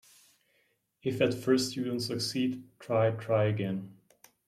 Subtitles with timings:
[1.03, 3.99] If at first you don't succeed, try, try again.